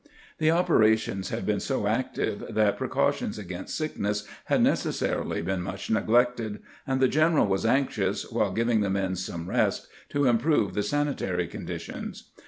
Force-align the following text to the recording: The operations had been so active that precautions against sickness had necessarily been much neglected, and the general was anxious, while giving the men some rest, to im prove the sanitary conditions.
The 0.39 0.49
operations 0.49 1.29
had 1.29 1.45
been 1.45 1.59
so 1.59 1.85
active 1.85 2.43
that 2.49 2.79
precautions 2.79 3.37
against 3.37 3.77
sickness 3.77 4.27
had 4.45 4.63
necessarily 4.63 5.43
been 5.43 5.61
much 5.61 5.91
neglected, 5.91 6.59
and 6.87 6.99
the 6.99 7.07
general 7.07 7.45
was 7.45 7.67
anxious, 7.67 8.23
while 8.31 8.51
giving 8.51 8.81
the 8.81 8.89
men 8.89 9.15
some 9.15 9.47
rest, 9.47 9.87
to 10.09 10.25
im 10.27 10.39
prove 10.39 10.73
the 10.73 10.81
sanitary 10.81 11.45
conditions. 11.45 12.31